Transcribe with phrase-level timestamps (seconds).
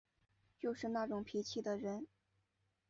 [0.59, 2.07] 就是那种脾气的人